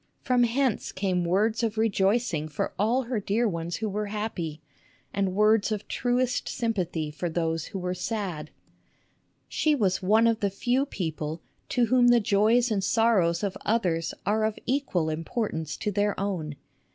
From 0.23 0.45
hence 0.45 0.91
came 0.91 1.25
words 1.25 1.61
of 1.61 1.77
rejoicing 1.77 2.47
for 2.47 2.73
all 2.79 3.03
her 3.03 3.19
dear 3.19 3.47
ones 3.47 3.75
who 3.75 3.87
were 3.87 4.07
happy, 4.07 4.59
and 5.13 5.35
words 5.35 5.71
of 5.71 5.87
truest 5.87 6.47
xiv 6.47 6.49
SUSAN 6.49 6.73
COOLIDGE 6.73 6.75
sympathy 6.81 7.11
for 7.11 7.29
those 7.29 7.65
who 7.65 7.77
were 7.77 7.93
sad. 7.93 8.49
She 9.47 9.75
was 9.75 10.01
one 10.01 10.25
of 10.25 10.39
the 10.39 10.49
few 10.49 10.87
people 10.87 11.43
to 11.69 11.85
whom 11.85 12.07
the 12.07 12.19
joys 12.19 12.71
and 12.71 12.83
sorrows 12.83 13.43
of 13.43 13.55
others 13.63 14.15
are 14.25 14.43
of 14.43 14.57
equal 14.65 15.11
importance 15.11 15.77
to 15.77 15.91
their 15.91 16.19
own. 16.19 16.55